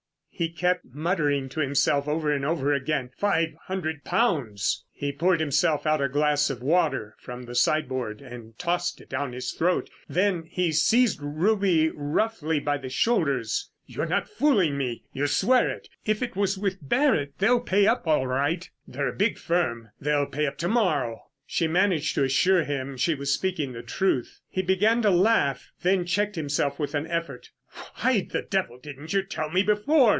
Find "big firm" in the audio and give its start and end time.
19.13-19.91